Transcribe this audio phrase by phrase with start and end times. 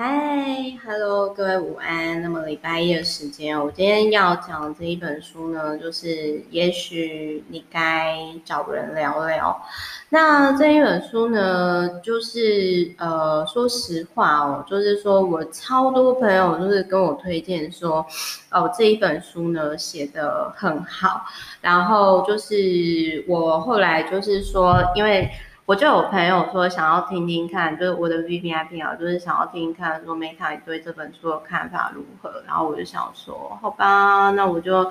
[0.00, 2.22] 嗨，Hello，各位午安。
[2.22, 9.60] 那么礼拜一的时间，我今天要讲这一本书呢，就是也许你该找人聊聊。
[10.08, 18.06] 那这一本书呢，就是呃，说实话哦，就是说我超多朋友就是跟我推荐说，
[18.52, 21.24] 哦，这一本书呢写得很好。
[21.60, 25.28] 然后就是我后来就是说，因为。
[25.68, 32.42] 我就有朋友说想要听听看，就是我的 VVIP 啊，就是想要听听看说 Meta 你对这本书的看法如何。
[32.46, 34.90] 然后我就想说，好吧，那我就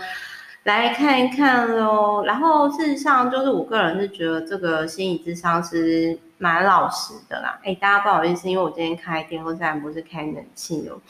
[0.65, 2.23] 来看一看喽。
[2.25, 7.59] 然后事实上，就是我个人是觉得这个心理智商是蛮老实的啦。
[7.63, 11.01] 哎，大家不好意思，因为我今天开电风扇不是开冷气哦，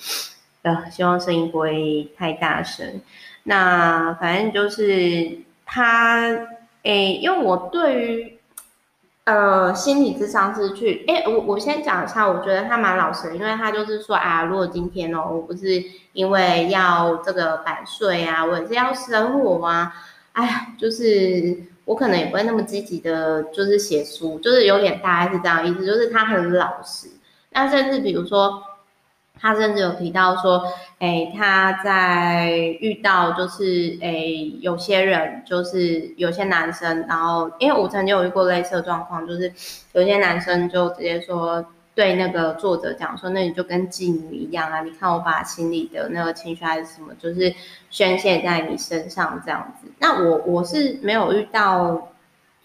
[0.61, 3.01] 呃，希望声音不会太大声。
[3.43, 6.21] 那反正就是他，
[6.83, 8.36] 哎，因为我对于。
[9.27, 19.93] 呃，心理智商是去，哎，我我先讲一下，我觉得他蛮老实的，因为他就是说啊，如果今天哦，我不是因为要这个版税啊，我也是要生活啊，
[20.31, 27.09] 哎呀，就是我可能也不会那么积极的，就是写书，就是有点大概是这样意思，就是他很老实，
[27.51, 28.63] 那甚至比如说。
[29.39, 30.63] 他甚至有提到说，
[30.99, 34.15] 哎，他在遇到就是，哎，
[34.59, 39.53] 有些人就是有些男生，然后因为我曾经有遇过类似的状况，就是
[39.93, 47.53] 有些男生就直接说对那个作者讲说，那你就跟妓女一样啊，你看我把心里的那个情绪还是什么，就是
[47.91, 49.87] 宣泄在你身上这样子。
[49.99, 52.09] 那我我是没有遇到。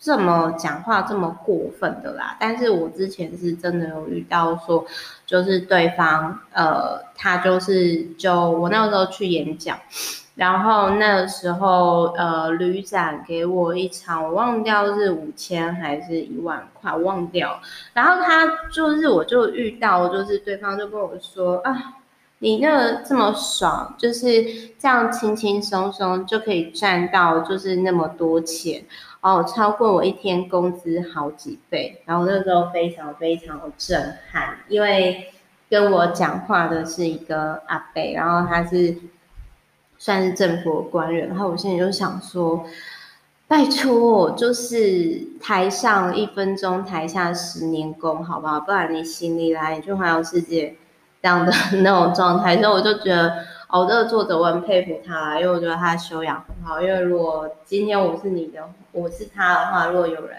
[0.04, 4.84] 这么讲话这么过分的啦，但是我之前是真的有遇到说，
[5.24, 9.78] 就是对方呃，他就是就我那个时候去演讲，
[10.34, 17.60] 然后那个时候呃，旅展给我一场，我忘掉是五千还是一万块，忘掉。
[17.94, 21.94] 然后他就是我就遇到，就是对方就跟我说啊，
[22.40, 24.42] 你那个这么爽，就是
[24.80, 28.84] 这样轻轻松松就可以赚到就是那么多钱。
[29.22, 35.32] 哦，超过我一天工资好几倍，然后那时候非常非常的震撼，因为
[35.70, 38.96] 跟我讲话的是一个阿伯，然后他是
[39.96, 42.64] 算是政府官员，然后我现在就想说，
[43.46, 48.58] 拜托，就是台上一分钟，台下十年功，好不好？
[48.58, 50.74] 不然你心里来，你去环游世界
[51.22, 51.52] 这样的
[51.84, 53.32] 那种状态，所以我就觉得。
[53.72, 56.78] 哦，这个作者我很佩服他，因为我觉得他的修养很好。
[56.82, 58.60] 因为如果今天我是你的，
[58.92, 60.36] 我是他的话，如果有人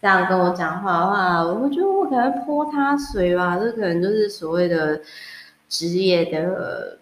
[0.00, 3.58] 这样跟我讲话的话，我觉得我可能泼他水吧。
[3.58, 5.02] 这可能就是所谓的
[5.68, 6.96] 职业的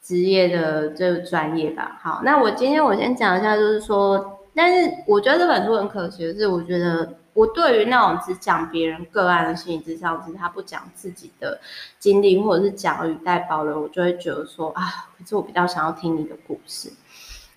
[0.00, 2.00] 职业的这个专业吧。
[2.02, 7.06] 好，那我今天我先讲一下，就是说，但是我觉得这本书很可惜的是，我觉得。
[7.34, 11.60] 我对于那种只讲别人个案的心理咨商师，他不讲自己的
[11.98, 16.92] 经历，或者是讲语带保留，我就会觉得说啊，可是我比较想要听你的故事。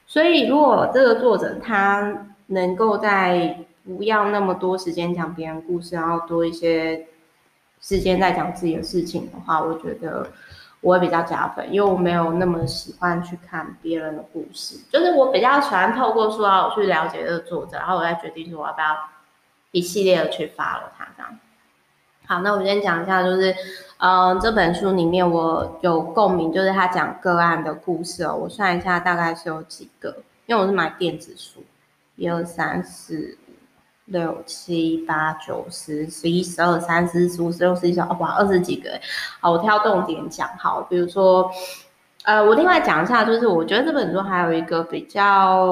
[0.07, 7.05] 所以，如果这个作者他能够在不要那么多时间讲别人故事，然后多一些
[7.79, 10.27] 时间在讲自己的事情的话，我觉得
[10.81, 18.87] 我会比较加分，因为我没有那么喜欢去看别人的故事，就是我比较喜欢透过书啊，我去了解这个作者，然后我再决定说我要不要。
[19.71, 21.39] 一系列的去 follow 他，这样。
[22.25, 23.51] 好，那我先讲一下，就是，
[23.99, 28.35] 嗯、呃，这本书里面我有共鸣，就是他讲个案的故事哦。
[28.35, 31.63] 我算一下，大概是有几个，因为我是买电子书，
[32.15, 33.53] 一二三四五
[34.05, 38.99] 六七八九十十一十二三四十五十六十七哦，哇，二十几个。
[39.39, 41.51] 好，我挑重点讲，好，比如说。
[42.27, 45.63] 呃，我另外讲一下，就是我觉得这本书还有一个比较，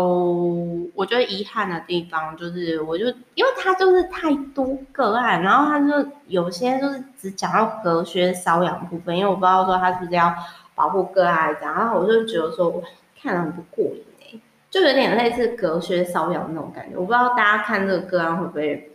[0.93, 10.33] 我觉得遗憾的地方，就是我就因为它就是太多个案，然后它就有些就是只讲到隔靴搔痒部分，因为我不知道说他是不是要
[10.75, 12.81] 保护个案这样，然后我就觉得说，
[13.21, 14.39] 看了很不过瘾哎，
[14.69, 18.91] 就有点类似隔靴搔痒那种感觉，我不知道大家看这个个案会不会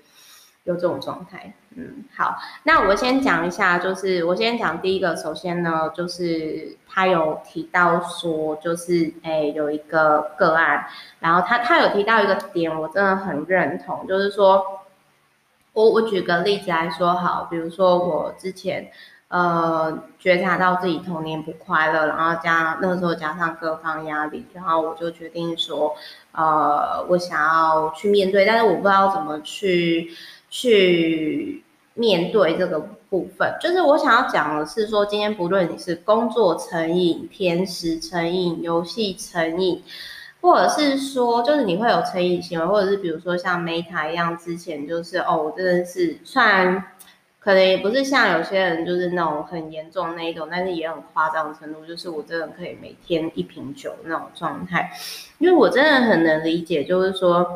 [0.64, 1.52] 有这种状态。
[1.76, 10.84] 嗯，好，那我先讲一下，就是我先讲第一个，首先呢，就是他有提到说，就是哎，有一个个案，
[11.20, 14.80] 然后他他有提到一个点，我真的很认同，就是说，
[15.72, 18.90] 我我举个例子来说好，比如说我之前
[19.28, 25.94] 呃觉察到自己童年不快乐，然后加那个时候加上各方压力，然后我就决定说，
[26.32, 30.10] 呃，我想要去面对，但是我不知道怎么去。
[30.50, 31.64] 去
[31.94, 39.82] 面对这个部分，就是我想要讲的是说，今天不论你是工作成瘾、甜食成瘾、游戏成瘾，
[40.40, 46.82] 或者是说，就是你会有成瘾行为，或者是比如说像 Meta 一样，之前就是哦，我真的是虽然
[47.38, 54.90] 可能也不是像有些人就是那种很严重那一种，但是也很夸张的程度，就是我真的可以每天一瓶酒那种状态。
[55.38, 57.46] 因为我真的很能理解，就是说，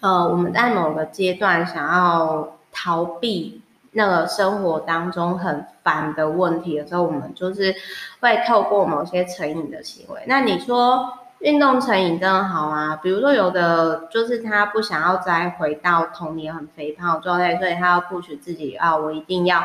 [0.00, 3.60] 呃，我们在某个阶段想要逃避
[3.92, 7.74] 那个生活当中很烦的问题的时候，我们就是
[8.20, 10.22] 会透过某些成瘾的行为。
[10.26, 11.12] 那你说？
[11.40, 19.62] 运动成瘾真的好啊，比如说有的就是他不想要再回到童年很肥胖的状态，所以他要 push 自己啊，我一定要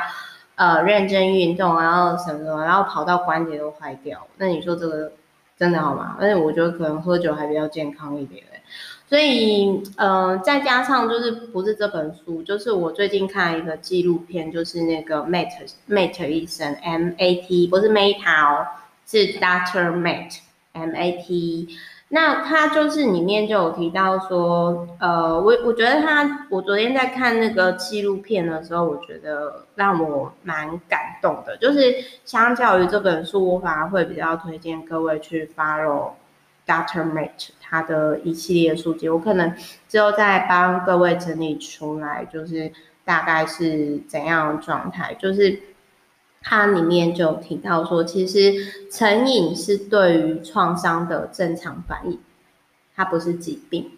[0.54, 4.20] 呃认真运动，然后什么什么，然后跑到关节都坏掉。
[4.38, 5.14] 那你说这个
[5.58, 6.16] 真的好吗？
[6.20, 8.44] 而且我觉得可能喝酒还比较健康一点。
[9.14, 9.68] 所以
[9.98, 18.66] 嗯、呃，再加上就是不是这本书，就是我最近看了一个纪录片，就是那个 Mate Mate 医生 M A T 不是 Meta 哦，
[19.06, 20.40] 是 Doctor Matt。
[20.72, 21.68] M A T，
[22.10, 31.56] 那他就是里面就有提到说，呃，我我觉得他，我昨天在看那个纪录片的时候，我觉得让我蛮感动的。
[31.58, 31.94] 就是
[32.26, 36.14] 相较于这本书，我反而会比较推荐各位去 follow
[36.66, 39.10] Doctor Mate 他的一系列数据。
[39.10, 39.56] 我可能
[39.88, 42.72] 之后再帮各位整理出来，就是
[43.04, 45.62] 大概是怎样的状态，就是。
[46.46, 52.20] 它里面就提到说，其实成瘾是对于创伤的正常反应，
[52.94, 53.98] 它不是疾病。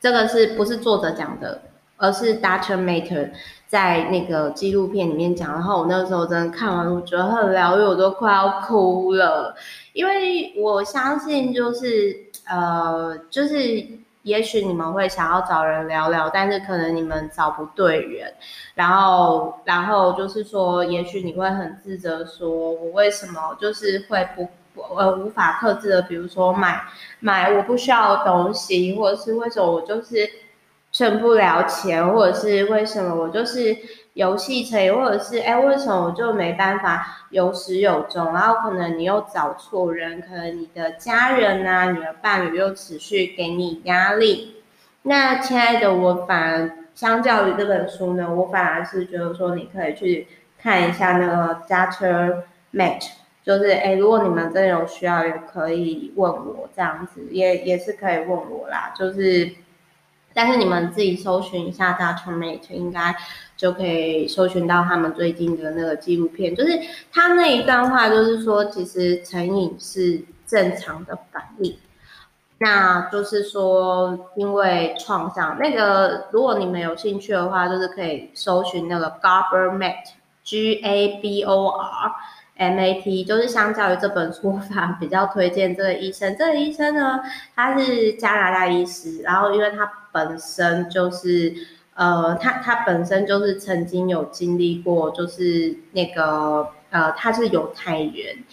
[0.00, 1.64] 这个是不是作者讲的，
[1.98, 3.30] 而是 d r m a t e r
[3.66, 5.52] 在那个纪录片里面讲。
[5.52, 9.54] 然后我那个时候真的看完，我觉得很疗愈，我都快要哭了，
[9.92, 12.16] 因为我相信就是
[12.48, 13.86] 呃，就是。
[14.24, 18.30] 也许你们会想要找人聊聊，但是可能你们找不对人，
[18.74, 26.82] 然后，然后就是说，也许你会很自责，说我为什么就是会不不呃无法克制的，比如说买
[27.20, 30.28] 买我不需要的东西，或者是为什么我就是
[30.98, 33.76] 挣不了钱，或者是为什么我就是。
[34.14, 38.32] 游戏成瘾，或者是哎，为什么我就没办法有始有终？
[38.32, 44.56] 然后可能你又找错人，可能你的家人啊，你的伴侣又持续给你压力。
[45.02, 50.26] 那亲爱的，我反而相较于这本书呢，我反而是觉得说你可以去
[50.60, 52.42] 看一下那个 Dr.
[52.74, 53.08] Matt，
[53.44, 58.92] 就是哎，如果你们真的有需要，也可以问我这样子，也也是可以问我啦。
[58.98, 59.48] 就是，
[60.34, 63.14] 但是你们自己搜寻一下 d a t o r Mate，应该。
[63.58, 66.78] 就可以搜寻到他们最近的那个纪录片，就是
[67.10, 71.76] 他那一段话，就是说，其实成瘾是正常的反应。
[72.58, 82.12] 那就是说，因为创伤，那个如果你们有兴趣的话，就是可以搜寻那个 Gabor Mate，G A B O R
[82.58, 86.36] M A T，就是相较于这本书法比较推荐这个医生。
[86.38, 87.18] 这个医生呢，
[87.56, 91.54] 他是加拿大医师，然后因为他本身就是。
[91.98, 98.44] 呃，他他本身就是曾经有经历过，就是那个呃，他是犹太人，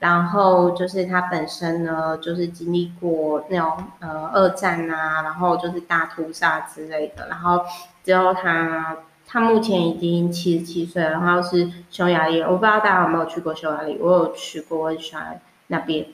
[0.00, 7.60] 然后就是他本身呢，就是经历过那种呃二战啊，然后就是大屠杀之类的，然后
[8.02, 8.96] 之后他
[9.26, 16.06] 他目前已经七十七岁，然后是匈牙利，我不知道大家有没有去过匈牙利，我有去过，我很喜欢那边，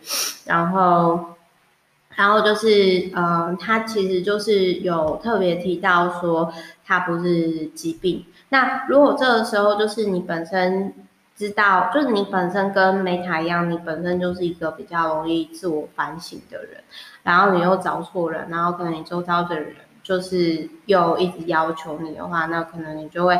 [0.44, 1.36] 然后。
[2.16, 6.52] 然后就是，呃，他其实就是有特别提到说，
[6.84, 8.26] 他不是疾病。
[8.50, 10.92] 那如果这个时候就是你本身
[11.34, 16.82] 知道，就是你本身跟梅塔一样，你本身就是一个比较容易自我反省的人，
[17.22, 23.38] 然后你又找错人，然后可能你周遭的人就是又一直要求你的话，那可能你就会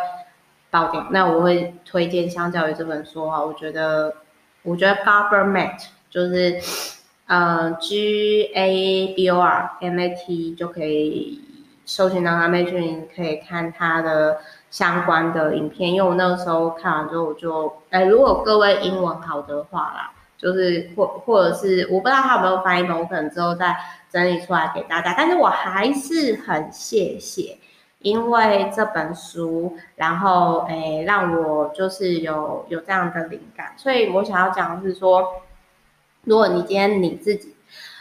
[0.71, 1.07] 爆掉。
[1.11, 4.15] 那我会推荐相较于这本书啊，我觉得，
[4.63, 7.00] 我觉得 Gabor Maté 就是。
[7.31, 11.41] 呃，G A B O R M A T 就可以
[11.85, 15.93] 搜寻到他，妹去你可以看他的相关的影片。
[15.93, 23.77] 因为我那个时候看完之后，我就，哎，如果各位英文好的话啦，就是或或者是我不知道他有没有翻译本，我可能之后再
[24.11, 25.15] 整理出来给大家。
[25.17, 27.57] 但是我还是很谢谢，
[28.01, 33.73] 因为这本书，然后哎，让我就是有有这样的灵感。
[33.77, 35.25] 所以我想要讲的是说。
[36.25, 37.55] 如果你今天你自己，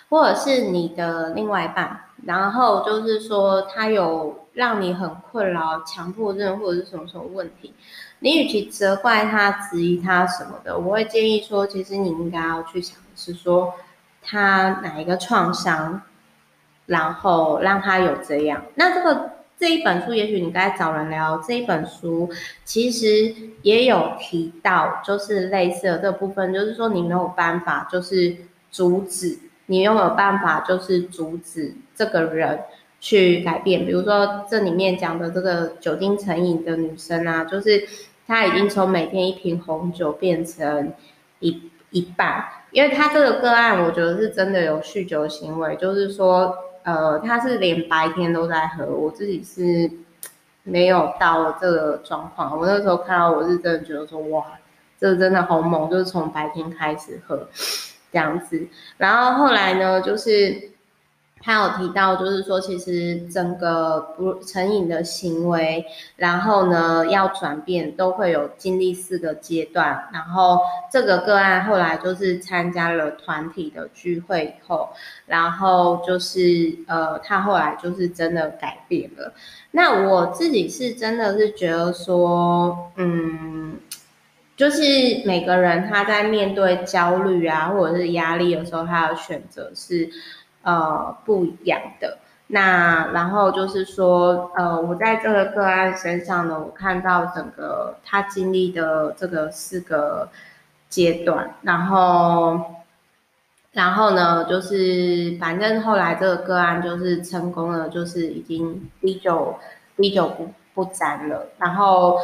[0.09, 7.73] 或者是你的另外一半，然后就是说他有让你很困扰、强迫症或者是什么什么问题，
[8.19, 13.73] 你与其责怪他、质疑他什么的，我会建议说，其实你应该要去想的是说，
[14.21, 16.01] 他哪一个创伤，
[16.87, 18.63] 然后让他有这样。
[18.75, 21.43] 那这个这一本书，也许你该找人聊。
[21.45, 22.29] 这一本书
[22.63, 28.37] 其实也有提到，就是类似的这部分，就是说你没有办法，就是
[28.71, 32.61] 阻止，你有没有办法，就是阻止这个人
[33.01, 33.85] 去改变。
[33.85, 37.85] 比如说这里面讲的这个酒精成瘾的女生啊，就是
[38.25, 40.93] 她已经从每天一瓶红酒变成
[41.39, 46.55] 一一半，因为她这个个案，我觉得是真的有酗酒行为，就是说，
[46.95, 48.85] 呃，他是连白天都在喝。
[48.85, 49.91] 我自己是
[50.63, 54.45] 没有到这个状况，我那时候看到，我是真的觉得说，哇，
[54.99, 57.47] 这真的好猛，就是从白天开始喝
[58.11, 58.67] 这样子。
[58.97, 60.68] 然后后来呢，就是。
[61.41, 65.85] 他有提到，就是说，其实整个不成瘾的行为，
[66.17, 70.09] 然后呢，要转变都会有经历四个阶段。
[70.11, 70.59] 然后
[70.91, 74.89] 这个个案后来就是参加了团体的聚会以后，
[75.25, 79.33] 然后就是呃，他后来就是真的改变了。
[79.71, 83.77] 那我自己是真的是觉得说，嗯，
[84.57, 84.81] 就是
[85.25, 90.09] 每个人他在面对焦虑啊，或者是压力的时候，他的选择是。
[90.63, 92.17] 呃，不一样的。
[92.47, 100.29] 那然后就是说，呃，我在这个个案身上呢，我看到整个他经历的这个四个
[100.89, 102.59] 阶段，然后，
[103.71, 109.57] 然后呢，就是反正后来这个个案就是成功了，就是已经滴酒
[109.97, 112.17] 滴酒不不沾了，然后。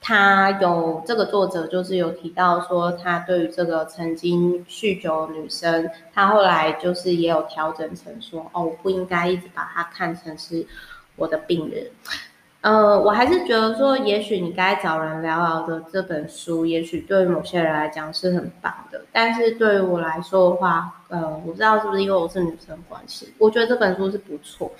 [0.00, 10.64] 他有这个作者就是有提到说，他对于这个曾经酗酒女生，他后来就是也有调整成说，哦，我不应该一直把她看成是
[11.16, 11.86] 我的病人。
[12.68, 24.70] 呃，我还是觉得说，也许你该找人聊聊的这本书，也许对于某些人来讲是很棒的，但是对于我来说的话，呃，我不知道是不是因为我是女生关系，我觉得这本书是不错，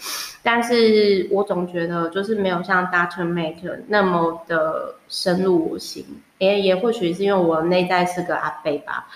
[0.43, 3.25] 但是我总觉得就是没有像 Dr.
[3.25, 6.05] Matt 那么的深入我心，
[6.37, 9.07] 也也或许是因为我内在是个阿贝吧。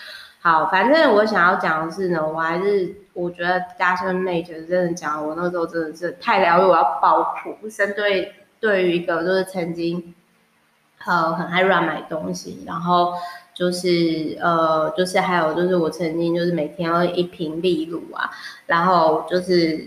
[0.40, 4.16] 好，反正我想要讲的是呢，我还是我觉得 Dr.
[4.16, 8.32] Matt 真的讲，我那时候真的是太疗愈，我要爆哭，针对。
[8.62, 10.14] 对于一个就是曾经，
[11.04, 13.14] 呃，很爱乱买东西，然后
[13.52, 18.30] 就是呃，就是还有就是我曾经就是每天要一瓶利鲁啊，
[18.66, 19.84] 然后就是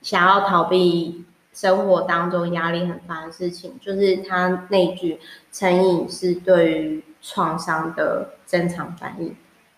[0.00, 5.20] 想要逃避生活当中压力很大的事情，就是他那句
[5.52, 9.36] 成瘾是对于创伤的正常反应，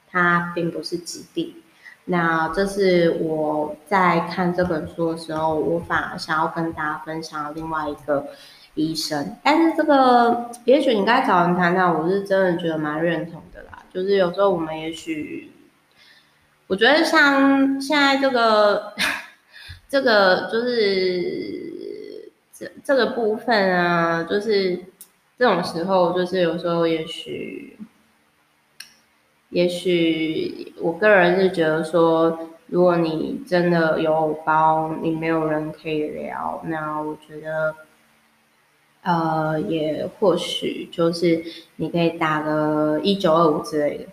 [0.09, 1.57] 它并不是疾病。
[2.06, 8.26] 那这是我在看这本书的时候，我反而想要跟大家分享另外一个
[8.75, 9.37] 医生。
[9.44, 13.85] 但是这个，也许你该找人谈谈，我是真的觉得蛮认同的啦。
[13.94, 15.52] 就是有时候我们也许，
[16.66, 18.94] 我觉得像现在这个，
[19.88, 24.76] 这个就是这这个部分啊，就是
[25.38, 27.78] 这种时候，就是有时候也许。
[29.52, 37.75] 也许我个人是觉得说，如果你真的有包，你没有人可以聊，那我觉得，
[39.02, 41.44] 呃，也或许就是
[41.76, 44.04] 你可以打个一九二五之类的，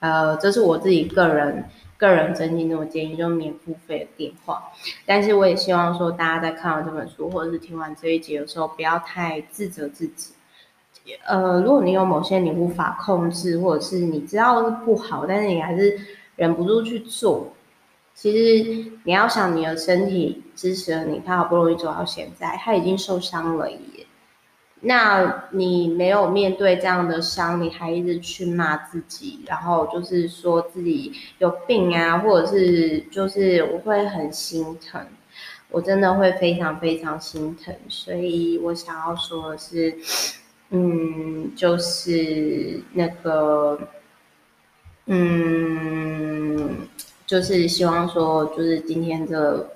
[0.00, 1.66] 呃，这是我自己个人
[1.98, 4.72] 个人真心的建议，就免付费的电话。
[5.04, 10.32] 但是我也希望说，大家在看完这本书或者是听完这一集的时候，不要太自责自己。
[11.26, 15.98] 呃，如果你有某些你无法控制，或者是你知道是不好，但是你还是
[16.36, 17.52] 忍不住去做，
[18.14, 23.78] 其实你要想，你的身体支持了你，他好不容易走到现在，他已经受伤了耶。
[24.80, 35.00] 那你没有面对这样的伤，你还一直去骂自己，然后就是说自己有病啊，或者是就是我会很心疼，
[35.70, 37.74] 我真的会非常非常心疼。
[37.88, 39.96] 所以我想要说的是。
[40.70, 43.78] 嗯，就是那个，
[45.06, 46.86] 嗯，
[47.26, 49.66] 就是希望说，就是今天这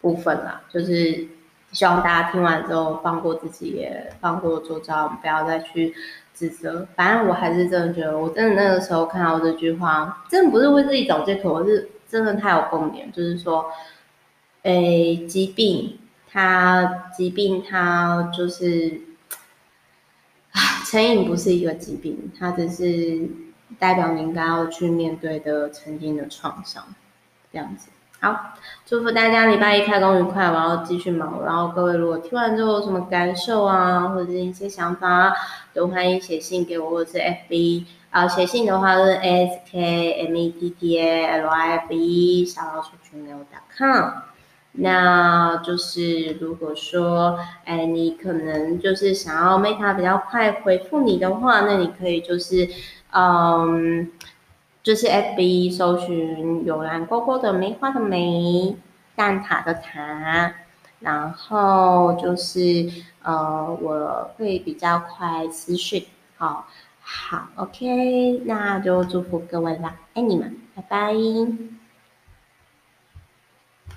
[0.00, 1.26] 部分啦，就是
[1.72, 5.92] 希望大家听完之后放过自己，也放过周遭，不要再去
[6.32, 6.86] 指责。
[6.94, 13.66] 反正我还是真的觉得，我真的那个时候看到这句话，真的不是为自己找借口，我是真的太有共鸣，就是说，
[14.62, 15.98] 诶，疾病，
[16.30, 19.09] 它疾病，它就是。
[20.90, 23.28] 成瘾不是一个疾病，它只是
[23.78, 26.82] 代表你应该要去面对的曾经的创伤，
[27.52, 27.90] 这样子。
[28.18, 28.54] 好，
[28.84, 31.44] 祝福大家礼拜一开工愉快，我要继续忙。
[31.44, 35.32] 然后各位如果听完之后有什么感受啊，或者是一些想法，
[35.72, 44.29] 都欢迎写信给我，或者是 FB 啊，写信的话是 S K M E T T A L I F E 小老鼠 gmail.com。
[44.72, 52.68] 那就是如果说，哎，你可能就是想要 Meta 比较快回复你的话，那你可以就是，
[53.12, 54.10] 嗯，
[54.82, 58.76] 就是 FB 搜寻有蓝勾勾的梅花的梅，
[59.16, 60.52] 蛋挞的塔，
[61.00, 62.88] 然后就是
[63.22, 66.04] 呃，我会比较快私讯。
[66.36, 66.68] 好，
[67.02, 71.79] 好，OK，那就祝福各位啦，爱你们，拜拜。